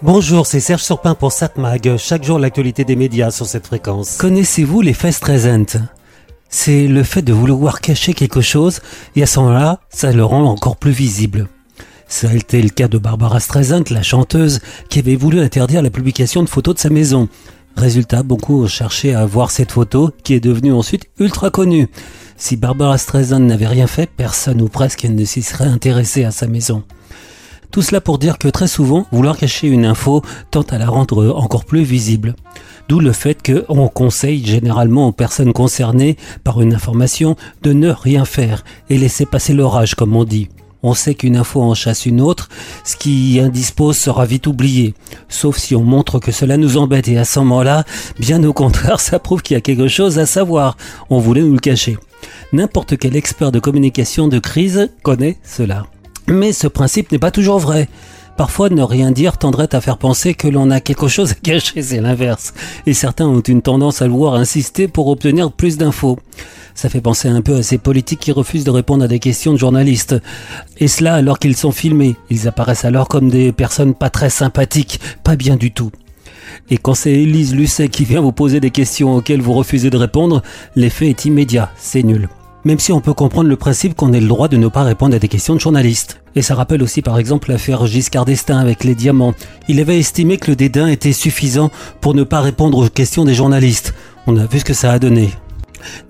Bonjour, 0.00 0.46
c'est 0.46 0.60
Serge 0.60 0.84
Surpin 0.84 1.16
pour 1.16 1.32
SatMag. 1.32 1.96
Chaque 1.96 2.22
jour, 2.22 2.38
l'actualité 2.38 2.84
des 2.84 2.94
médias 2.94 3.32
sur 3.32 3.46
cette 3.46 3.66
fréquence. 3.66 4.16
Connaissez-vous 4.16 4.80
les 4.80 4.94
Streisand? 4.94 5.66
C'est 6.48 6.86
le 6.86 7.02
fait 7.02 7.22
de 7.22 7.32
vouloir 7.32 7.80
cacher 7.80 8.14
quelque 8.14 8.40
chose 8.40 8.78
et 9.16 9.24
à 9.24 9.26
ce 9.26 9.40
moment-là, 9.40 9.80
ça 9.88 10.12
le 10.12 10.24
rend 10.24 10.44
encore 10.44 10.76
plus 10.76 10.92
visible. 10.92 11.48
Ça 12.06 12.28
a 12.28 12.34
été 12.34 12.62
le 12.62 12.68
cas 12.68 12.86
de 12.86 12.96
Barbara 12.96 13.40
Streisand, 13.40 13.82
la 13.90 14.02
chanteuse, 14.02 14.60
qui 14.88 15.00
avait 15.00 15.16
voulu 15.16 15.40
interdire 15.40 15.82
la 15.82 15.90
publication 15.90 16.44
de 16.44 16.48
photos 16.48 16.76
de 16.76 16.80
sa 16.80 16.90
maison. 16.90 17.28
Résultat, 17.76 18.22
beaucoup 18.22 18.62
ont 18.62 18.68
cherché 18.68 19.16
à 19.16 19.26
voir 19.26 19.50
cette 19.50 19.72
photo 19.72 20.12
qui 20.22 20.32
est 20.32 20.40
devenue 20.40 20.72
ensuite 20.72 21.06
ultra 21.18 21.50
connue. 21.50 21.88
Si 22.36 22.56
Barbara 22.56 22.98
Streisand 22.98 23.40
n'avait 23.40 23.66
rien 23.66 23.88
fait, 23.88 24.08
personne 24.08 24.62
ou 24.62 24.68
presque 24.68 25.06
ne 25.06 25.24
s'y 25.24 25.42
serait 25.42 25.64
intéressé 25.66 26.22
à 26.24 26.30
sa 26.30 26.46
maison. 26.46 26.84
Tout 27.70 27.82
cela 27.82 28.00
pour 28.00 28.18
dire 28.18 28.38
que 28.38 28.48
très 28.48 28.66
souvent, 28.66 29.06
vouloir 29.12 29.36
cacher 29.36 29.68
une 29.68 29.84
info 29.84 30.22
tente 30.50 30.72
à 30.72 30.78
la 30.78 30.86
rendre 30.86 31.34
encore 31.36 31.64
plus 31.64 31.82
visible. 31.82 32.34
D'où 32.88 33.00
le 33.00 33.12
fait 33.12 33.38
qu'on 33.42 33.88
conseille 33.88 34.44
généralement 34.44 35.08
aux 35.08 35.12
personnes 35.12 35.52
concernées 35.52 36.16
par 36.44 36.62
une 36.62 36.74
information 36.74 37.36
de 37.62 37.72
ne 37.72 37.90
rien 37.90 38.24
faire 38.24 38.64
et 38.88 38.96
laisser 38.96 39.26
passer 39.26 39.52
l'orage 39.52 39.94
comme 39.94 40.16
on 40.16 40.24
dit. 40.24 40.48
On 40.82 40.94
sait 40.94 41.14
qu'une 41.14 41.36
info 41.36 41.60
en 41.60 41.74
chasse 41.74 42.06
une 42.06 42.20
autre, 42.20 42.48
ce 42.84 42.96
qui 42.96 43.40
indispose 43.40 43.96
sera 43.96 44.24
vite 44.24 44.46
oublié. 44.46 44.94
Sauf 45.28 45.58
si 45.58 45.74
on 45.74 45.82
montre 45.82 46.20
que 46.20 46.32
cela 46.32 46.56
nous 46.56 46.76
embête 46.76 47.08
et 47.08 47.18
à 47.18 47.24
ce 47.24 47.40
moment-là, 47.40 47.84
bien 48.18 48.42
au 48.44 48.52
contraire, 48.52 49.00
ça 49.00 49.18
prouve 49.18 49.42
qu'il 49.42 49.54
y 49.54 49.58
a 49.58 49.60
quelque 49.60 49.88
chose 49.88 50.18
à 50.18 50.26
savoir. 50.26 50.76
On 51.10 51.18
voulait 51.18 51.42
nous 51.42 51.52
le 51.52 51.58
cacher. 51.58 51.98
N'importe 52.52 52.96
quel 52.96 53.16
expert 53.16 53.52
de 53.52 53.58
communication 53.58 54.28
de 54.28 54.38
crise 54.38 54.88
connaît 55.02 55.36
cela. 55.42 55.84
Mais 56.28 56.52
ce 56.52 56.66
principe 56.66 57.10
n'est 57.10 57.18
pas 57.18 57.30
toujours 57.30 57.58
vrai. 57.58 57.88
Parfois, 58.36 58.68
ne 58.68 58.82
rien 58.82 59.10
dire 59.10 59.38
tendrait 59.38 59.74
à 59.74 59.80
faire 59.80 59.96
penser 59.96 60.34
que 60.34 60.46
l'on 60.46 60.70
a 60.70 60.80
quelque 60.80 61.08
chose 61.08 61.32
à 61.32 61.34
cacher, 61.34 61.82
c'est 61.82 62.00
l'inverse. 62.00 62.52
Et 62.86 62.94
certains 62.94 63.26
ont 63.26 63.40
une 63.40 63.62
tendance 63.62 64.02
à 64.02 64.08
vouloir 64.08 64.34
insister 64.34 64.88
pour 64.88 65.08
obtenir 65.08 65.50
plus 65.50 65.76
d'infos. 65.76 66.18
Ça 66.74 66.88
fait 66.88 67.00
penser 67.00 67.28
un 67.28 67.40
peu 67.40 67.56
à 67.56 67.62
ces 67.62 67.78
politiques 67.78 68.20
qui 68.20 68.30
refusent 68.30 68.64
de 68.64 68.70
répondre 68.70 69.04
à 69.04 69.08
des 69.08 69.18
questions 69.18 69.52
de 69.52 69.58
journalistes. 69.58 70.14
Et 70.76 70.86
cela 70.86 71.14
alors 71.14 71.38
qu'ils 71.38 71.56
sont 71.56 71.72
filmés. 71.72 72.14
Ils 72.30 72.46
apparaissent 72.46 72.84
alors 72.84 73.08
comme 73.08 73.30
des 73.30 73.50
personnes 73.50 73.94
pas 73.94 74.10
très 74.10 74.30
sympathiques, 74.30 75.00
pas 75.24 75.34
bien 75.34 75.56
du 75.56 75.72
tout. 75.72 75.90
Et 76.70 76.76
quand 76.76 76.94
c'est 76.94 77.12
Élise 77.12 77.54
Lucet 77.54 77.88
qui 77.88 78.04
vient 78.04 78.20
vous 78.20 78.32
poser 78.32 78.60
des 78.60 78.70
questions 78.70 79.16
auxquelles 79.16 79.42
vous 79.42 79.54
refusez 79.54 79.90
de 79.90 79.96
répondre, 79.96 80.42
l'effet 80.76 81.08
est 81.08 81.24
immédiat, 81.24 81.72
c'est 81.76 82.02
nul 82.02 82.28
même 82.68 82.78
si 82.78 82.92
on 82.92 83.00
peut 83.00 83.14
comprendre 83.14 83.48
le 83.48 83.56
principe 83.56 83.94
qu'on 83.94 84.12
ait 84.12 84.20
le 84.20 84.28
droit 84.28 84.46
de 84.46 84.58
ne 84.58 84.68
pas 84.68 84.82
répondre 84.82 85.16
à 85.16 85.18
des 85.18 85.28
questions 85.28 85.54
de 85.54 85.58
journalistes. 85.58 86.20
Et 86.34 86.42
ça 86.42 86.54
rappelle 86.54 86.82
aussi 86.82 87.00
par 87.00 87.18
exemple 87.18 87.50
l'affaire 87.50 87.86
Giscard 87.86 88.26
d'Estaing 88.26 88.58
avec 88.58 88.84
les 88.84 88.94
diamants. 88.94 89.32
Il 89.68 89.80
avait 89.80 89.98
estimé 89.98 90.36
que 90.36 90.50
le 90.50 90.56
dédain 90.56 90.86
était 90.86 91.14
suffisant 91.14 91.70
pour 92.02 92.12
ne 92.12 92.24
pas 92.24 92.42
répondre 92.42 92.76
aux 92.76 92.88
questions 92.90 93.24
des 93.24 93.32
journalistes. 93.32 93.94
On 94.26 94.36
a 94.36 94.44
vu 94.44 94.58
ce 94.58 94.66
que 94.66 94.74
ça 94.74 94.92
a 94.92 94.98
donné. 94.98 95.30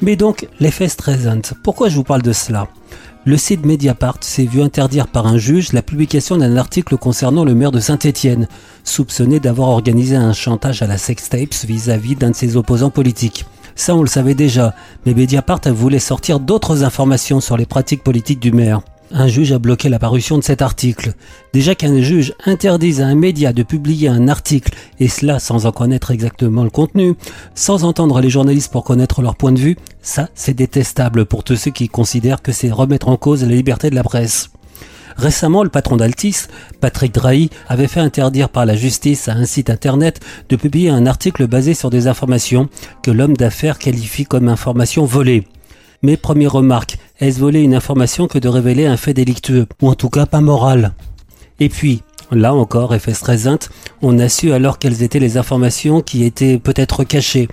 Mais 0.00 0.16
donc, 0.16 0.48
l'effet 0.58 0.88
stressant. 0.88 1.54
Pourquoi 1.62 1.90
je 1.90 1.94
vous 1.94 2.02
parle 2.02 2.22
de 2.22 2.32
cela? 2.32 2.66
Le 3.24 3.36
site 3.36 3.64
Mediapart 3.64 4.18
s'est 4.22 4.46
vu 4.46 4.60
interdire 4.60 5.06
par 5.06 5.28
un 5.28 5.38
juge 5.38 5.72
la 5.72 5.82
publication 5.82 6.38
d'un 6.38 6.56
article 6.56 6.96
concernant 6.96 7.44
le 7.44 7.54
maire 7.54 7.70
de 7.70 7.78
Saint-Étienne, 7.78 8.48
soupçonné 8.82 9.38
d'avoir 9.38 9.68
organisé 9.68 10.16
un 10.16 10.32
chantage 10.32 10.82
à 10.82 10.88
la 10.88 10.98
sextapes 10.98 11.54
vis-à-vis 11.64 12.16
d'un 12.16 12.30
de 12.30 12.34
ses 12.34 12.56
opposants 12.56 12.90
politiques. 12.90 13.44
Ça, 13.78 13.94
on 13.94 14.02
le 14.02 14.08
savait 14.08 14.34
déjà, 14.34 14.74
mais 15.06 15.14
Mediapart 15.14 15.60
voulait 15.66 16.00
sortir 16.00 16.40
d'autres 16.40 16.82
informations 16.82 17.40
sur 17.40 17.56
les 17.56 17.64
pratiques 17.64 18.02
politiques 18.02 18.40
du 18.40 18.50
maire. 18.50 18.80
Un 19.12 19.28
juge 19.28 19.52
a 19.52 19.60
bloqué 19.60 19.88
la 19.88 20.00
parution 20.00 20.36
de 20.36 20.42
cet 20.42 20.62
article. 20.62 21.12
Déjà 21.52 21.76
qu'un 21.76 22.02
juge 22.02 22.34
interdise 22.44 23.00
à 23.00 23.06
un 23.06 23.14
média 23.14 23.52
de 23.52 23.62
publier 23.62 24.08
un 24.08 24.26
article, 24.26 24.74
et 24.98 25.06
cela 25.06 25.38
sans 25.38 25.64
en 25.64 25.70
connaître 25.70 26.10
exactement 26.10 26.64
le 26.64 26.70
contenu, 26.70 27.14
sans 27.54 27.84
entendre 27.84 28.20
les 28.20 28.30
journalistes 28.30 28.72
pour 28.72 28.82
connaître 28.82 29.22
leur 29.22 29.36
point 29.36 29.52
de 29.52 29.60
vue, 29.60 29.76
ça 30.02 30.28
c'est 30.34 30.54
détestable 30.54 31.24
pour 31.24 31.44
tous 31.44 31.56
ceux 31.56 31.70
qui 31.70 31.88
considèrent 31.88 32.42
que 32.42 32.50
c'est 32.50 32.72
remettre 32.72 33.08
en 33.08 33.16
cause 33.16 33.44
la 33.44 33.54
liberté 33.54 33.90
de 33.90 33.94
la 33.94 34.02
presse. 34.02 34.50
Récemment, 35.18 35.64
le 35.64 35.68
patron 35.68 35.96
d'Altis, 35.96 36.46
Patrick 36.80 37.12
Drahi, 37.12 37.50
avait 37.66 37.88
fait 37.88 37.98
interdire 37.98 38.48
par 38.48 38.64
la 38.64 38.76
justice 38.76 39.28
à 39.28 39.32
un 39.32 39.46
site 39.46 39.68
internet 39.68 40.20
de 40.48 40.54
publier 40.54 40.90
un 40.90 41.06
article 41.06 41.48
basé 41.48 41.74
sur 41.74 41.90
des 41.90 42.06
informations 42.06 42.68
que 43.02 43.10
l'homme 43.10 43.36
d'affaires 43.36 43.78
qualifie 43.78 44.24
comme 44.24 44.48
informations 44.48 45.04
volées. 45.04 45.42
Mais 46.02 46.16
première 46.16 46.52
remarque, 46.52 46.98
est-ce 47.18 47.40
voler 47.40 47.62
une 47.62 47.74
information 47.74 48.28
que 48.28 48.38
de 48.38 48.48
révéler 48.48 48.86
un 48.86 48.96
fait 48.96 49.12
délictueux, 49.12 49.66
ou 49.82 49.88
en 49.88 49.96
tout 49.96 50.08
cas 50.08 50.26
pas 50.26 50.40
moral? 50.40 50.92
Et 51.58 51.68
puis, 51.68 52.02
là 52.30 52.54
encore, 52.54 52.94
effet 52.94 53.12
stressant, 53.12 53.58
on 54.02 54.20
a 54.20 54.28
su 54.28 54.52
alors 54.52 54.78
quelles 54.78 55.02
étaient 55.02 55.18
les 55.18 55.36
informations 55.36 56.00
qui 56.00 56.22
étaient 56.22 56.58
peut-être 56.58 57.02
cachées 57.02 57.48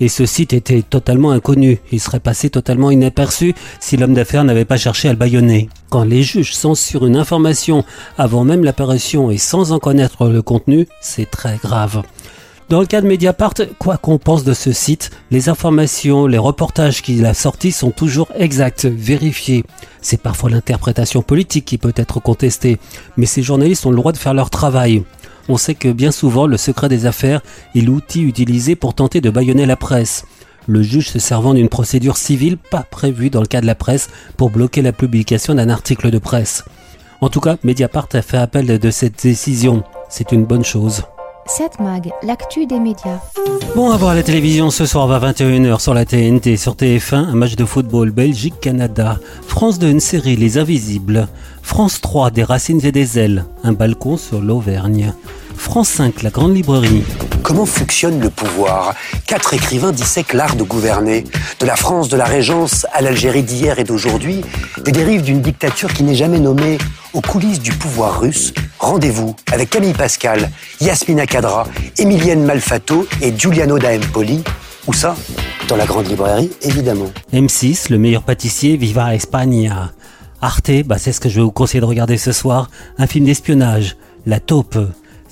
et 0.00 0.08
ce 0.08 0.26
site 0.26 0.52
était 0.52 0.82
totalement 0.82 1.30
inconnu. 1.30 1.80
Il 1.90 2.00
serait 2.00 2.20
passé 2.20 2.50
totalement 2.50 2.90
inaperçu 2.90 3.54
si 3.80 3.96
l'homme 3.96 4.14
d'affaires 4.14 4.44
n'avait 4.44 4.64
pas 4.64 4.76
cherché 4.76 5.08
à 5.08 5.12
le 5.12 5.18
bâillonner. 5.18 5.68
Quand 5.90 6.04
les 6.04 6.22
juges 6.22 6.54
censurent 6.54 7.06
une 7.06 7.16
information 7.16 7.84
avant 8.18 8.44
même 8.44 8.64
l'apparition 8.64 9.30
et 9.30 9.38
sans 9.38 9.72
en 9.72 9.78
connaître 9.78 10.28
le 10.28 10.42
contenu, 10.42 10.86
c'est 11.00 11.30
très 11.30 11.56
grave. 11.56 12.02
Dans 12.68 12.80
le 12.80 12.86
cas 12.86 13.02
de 13.02 13.06
Mediapart, 13.06 13.52
quoi 13.78 13.98
qu'on 13.98 14.16
pense 14.16 14.44
de 14.44 14.54
ce 14.54 14.72
site, 14.72 15.10
les 15.30 15.50
informations, 15.50 16.26
les 16.26 16.38
reportages 16.38 17.02
qu'il 17.02 17.26
a 17.26 17.34
sortis 17.34 17.70
sont 17.70 17.90
toujours 17.90 18.28
exacts, 18.34 18.86
vérifiés. 18.86 19.64
C'est 20.00 20.22
parfois 20.22 20.48
l'interprétation 20.48 21.20
politique 21.20 21.66
qui 21.66 21.76
peut 21.76 21.92
être 21.96 22.18
contestée, 22.20 22.78
mais 23.18 23.26
ces 23.26 23.42
journalistes 23.42 23.84
ont 23.84 23.90
le 23.90 23.96
droit 23.96 24.12
de 24.12 24.16
faire 24.16 24.32
leur 24.32 24.48
travail 24.48 25.02
on 25.48 25.56
sait 25.56 25.74
que 25.74 25.90
bien 25.92 26.12
souvent 26.12 26.46
le 26.46 26.56
secret 26.56 26.88
des 26.88 27.06
affaires 27.06 27.42
est 27.74 27.80
l'outil 27.80 28.22
utilisé 28.22 28.76
pour 28.76 28.94
tenter 28.94 29.20
de 29.20 29.30
bâillonner 29.30 29.66
la 29.66 29.76
presse. 29.76 30.24
Le 30.66 30.82
juge 30.82 31.08
se 31.08 31.18
servant 31.18 31.54
d'une 31.54 31.68
procédure 31.68 32.16
civile 32.16 32.56
pas 32.56 32.84
prévue 32.88 33.30
dans 33.30 33.40
le 33.40 33.46
cas 33.46 33.60
de 33.60 33.66
la 33.66 33.74
presse 33.74 34.08
pour 34.36 34.50
bloquer 34.50 34.82
la 34.82 34.92
publication 34.92 35.54
d'un 35.54 35.68
article 35.68 36.10
de 36.10 36.18
presse. 36.18 36.64
En 37.20 37.28
tout 37.28 37.40
cas, 37.40 37.56
Mediapart 37.64 38.08
a 38.12 38.22
fait 38.22 38.36
appel 38.36 38.78
de 38.78 38.90
cette 38.90 39.22
décision. 39.22 39.82
C'est 40.08 40.32
une 40.32 40.44
bonne 40.44 40.64
chose. 40.64 41.02
7 41.46 41.80
Mag, 41.80 42.10
l'actu 42.22 42.66
des 42.66 42.78
médias. 42.78 43.18
Bon, 43.74 43.90
à 43.90 43.96
voir 43.96 44.14
la 44.14 44.22
télévision 44.22 44.70
ce 44.70 44.86
soir 44.86 45.10
à 45.10 45.18
21h 45.18 45.80
sur 45.80 45.92
la 45.92 46.04
TNT, 46.04 46.56
sur 46.56 46.74
TF1, 46.74 47.16
un 47.16 47.34
match 47.34 47.56
de 47.56 47.64
football 47.64 48.10
Belgique-Canada. 48.10 49.18
France 49.46 49.78
2, 49.78 49.88
une 49.88 50.00
série 50.00 50.36
Les 50.36 50.58
Invisibles. 50.58 51.28
France 51.62 52.00
3, 52.00 52.30
des 52.30 52.44
racines 52.44 52.84
et 52.84 52.92
des 52.92 53.18
ailes. 53.18 53.44
Un 53.64 53.72
balcon 53.72 54.16
sur 54.16 54.40
l'Auvergne. 54.40 55.12
France 55.56 55.88
5, 55.90 56.22
la 56.22 56.30
grande 56.30 56.54
librairie. 56.54 57.04
Comment 57.42 57.66
fonctionne 57.66 58.20
le 58.20 58.30
pouvoir? 58.30 58.94
Quatre 59.26 59.54
écrivains 59.54 59.92
dissèquent 59.92 60.32
l'art 60.32 60.56
de 60.56 60.62
gouverner. 60.62 61.24
De 61.60 61.66
la 61.66 61.76
France 61.76 62.08
de 62.08 62.16
la 62.16 62.24
Régence 62.24 62.86
à 62.92 63.00
l'Algérie 63.00 63.42
d'hier 63.42 63.78
et 63.78 63.84
d'aujourd'hui, 63.84 64.42
des 64.84 64.92
dérives 64.92 65.22
d'une 65.22 65.40
dictature 65.40 65.92
qui 65.92 66.02
n'est 66.02 66.14
jamais 66.14 66.40
nommée. 66.40 66.78
Aux 67.14 67.20
coulisses 67.20 67.60
du 67.60 67.72
pouvoir 67.72 68.20
russe, 68.20 68.54
rendez-vous 68.78 69.36
avec 69.52 69.70
Camille 69.70 69.92
Pascal, 69.92 70.50
Yasmina 70.80 71.26
Kadra, 71.26 71.66
Emilienne 71.98 72.44
Malfato 72.44 73.06
et 73.20 73.34
Giuliano 73.36 73.78
D'Aempoli. 73.78 74.42
Où 74.86 74.92
ça? 74.92 75.14
Dans 75.68 75.76
la 75.76 75.86
grande 75.86 76.08
librairie, 76.08 76.50
évidemment. 76.62 77.10
M6, 77.32 77.90
le 77.90 77.98
meilleur 77.98 78.22
pâtissier, 78.22 78.76
Viva 78.76 79.14
España. 79.14 79.92
Arte, 80.40 80.82
bah 80.84 80.96
c'est 80.98 81.12
ce 81.12 81.20
que 81.20 81.28
je 81.28 81.36
vais 81.36 81.42
vous 81.42 81.52
conseiller 81.52 81.80
de 81.80 81.86
regarder 81.86 82.16
ce 82.18 82.32
soir. 82.32 82.68
Un 82.98 83.06
film 83.06 83.26
d'espionnage, 83.26 83.96
La 84.26 84.40
Taupe. 84.40 84.78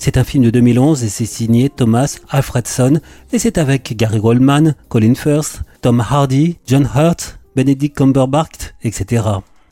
C'est 0.03 0.17
un 0.17 0.23
film 0.23 0.43
de 0.43 0.49
2011 0.49 1.03
et 1.03 1.09
c'est 1.09 1.27
signé 1.27 1.69
Thomas 1.69 2.17
Alfredson 2.31 2.99
et 3.31 3.37
c'est 3.37 3.59
avec 3.59 3.95
Gary 3.95 4.19
Goldman, 4.19 4.73
Colin 4.89 5.13
Firth, 5.13 5.61
Tom 5.81 5.99
Hardy, 5.99 6.57
John 6.65 6.89
Hurt, 6.95 7.37
Benedict 7.55 7.95
Cumberbatch, 7.95 8.73
etc. 8.81 9.23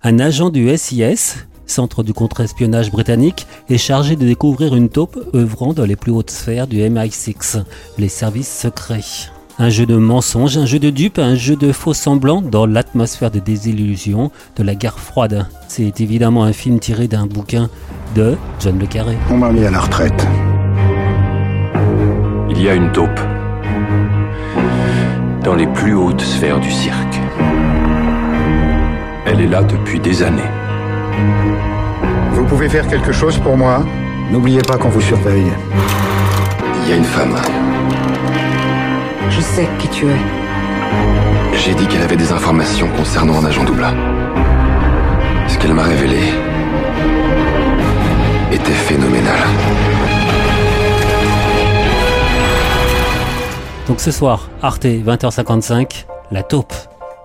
Un 0.04 0.20
agent 0.20 0.52
du 0.52 0.70
SIS, 0.78 1.48
centre 1.66 2.04
du 2.04 2.14
contre-espionnage 2.14 2.92
britannique, 2.92 3.48
est 3.70 3.80
chargé 3.80 4.16
de 4.16 4.24
découvrir 4.24 4.76
une 4.76 4.90
taupe 4.90 5.18
œuvrant 5.34 5.74
dans 5.74 5.86
les 5.86 5.96
plus 5.96 6.12
hautes 6.12 6.30
sphères 6.30 6.68
du 6.68 6.78
MI6, 6.78 7.64
les 7.98 8.08
services 8.08 8.56
secrets. 8.56 9.32
Un 9.58 9.70
jeu 9.70 9.88
de 9.88 9.96
mensonges, 9.96 10.60
un 10.60 10.68
jeu 10.68 10.78
de 10.78 10.92
dupes, 10.92 11.18
un 11.18 11.34
jeu 11.34 11.56
de 11.56 11.72
faux 11.72 11.96
semblants 11.96 12.44
dans 12.44 12.68
l'atmosphère 12.68 13.32
de 13.32 13.40
désillusion 13.40 14.30
de 14.58 14.64
la 14.64 14.75
guerre 14.75 15.00
froide. 15.00 15.48
C'est 15.68 16.00
évidemment 16.02 16.44
un 16.44 16.54
film 16.54 16.80
tiré 16.80 17.08
d'un 17.08 17.25
bouquin 17.25 17.72
de 18.16 18.38
John 18.60 18.78
Le 18.80 18.86
Carré. 18.86 19.18
On 19.30 19.38
m'a 19.38 19.52
mis 19.52 19.66
à 19.66 19.72
la 19.72 19.80
retraite. 19.80 20.28
Il 22.50 22.62
y 22.62 22.70
a 22.70 22.74
une 22.74 22.92
taupe 22.92 23.20
dans 25.44 25.56
les 25.56 25.68
plus 25.68 25.94
hautes 25.94 26.22
sphères 26.22 26.60
du 26.60 26.72
cirque. 26.72 27.20
Elle 29.26 29.42
est 29.42 29.48
là 29.48 29.64
depuis 29.64 30.00
des 30.00 30.24
années. 30.24 30.42
Vous 32.34 32.46
pouvez 32.46 32.70
faire 32.70 32.88
quelque 32.88 33.12
chose 33.12 33.38
pour 33.38 33.56
moi? 33.56 33.84
N'oubliez 34.32 34.62
pas 34.62 34.78
qu'on 34.78 34.90
vous 34.90 35.02
surveille. 35.02 35.52
Il 36.84 36.90
y 36.90 36.94
a 36.94 36.96
une 36.98 37.04
femme 37.04 37.36
je 39.40 39.42
sais 39.42 39.70
qui 39.80 39.88
tu 39.88 40.06
es. 40.06 40.22
J'ai 41.54 41.74
dit 41.74 41.88
qu'elle 41.88 42.02
avait 42.02 42.18
des 42.18 42.32
informations 42.32 42.90
concernant 42.98 43.40
un 43.42 43.46
agent 43.46 43.64
double. 43.64 43.86
Ce 45.48 45.58
qu'elle 45.58 45.74
m'a 45.74 45.84
révélé 45.84 46.20
était 48.60 48.74
phénoménal. 48.74 49.40
Donc 53.88 54.00
ce 54.00 54.12
soir, 54.12 54.50
Arte, 54.62 54.86
20h55, 54.86 56.06
La 56.32 56.44
Taupe. 56.44 56.74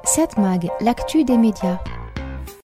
7 0.04 0.38
Mag, 0.38 0.68
l'actu 0.80 1.24
des 1.24 1.36
médias. 1.36 1.78